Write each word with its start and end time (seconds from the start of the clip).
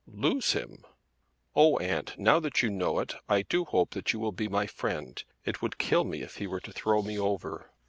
"Lose 0.07 0.53
him!" 0.53 0.83
"Oh, 1.55 1.77
aunt, 1.77 2.17
now 2.17 2.39
that 2.39 2.63
you 2.63 2.71
know 2.71 2.97
it 2.97 3.13
I 3.29 3.43
do 3.43 3.65
hope 3.65 3.91
that 3.91 4.13
you 4.13 4.19
will 4.19 4.31
be 4.31 4.47
my 4.47 4.65
friend. 4.65 5.23
It 5.45 5.61
would 5.61 5.77
kill 5.77 6.05
me 6.05 6.23
if 6.23 6.37
he 6.37 6.47
were 6.47 6.59
to 6.61 6.73
throw 6.73 7.03
me 7.03 7.19
over." 7.19 7.69